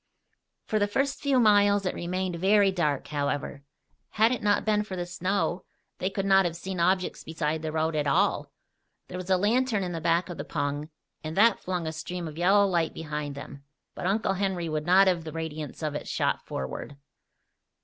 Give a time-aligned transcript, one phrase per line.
[0.65, 3.61] For the first few miles it remained very dark, however.
[4.13, 5.63] Had it not been for the snow
[5.99, 8.51] they could not have seen objects beside the road at all.
[9.09, 10.89] There was a lantern in the back of the pung
[11.23, 15.05] and that flung a stream of yellow light behind them; but Uncle Henry would not
[15.05, 16.97] have the radiance of it shot forward.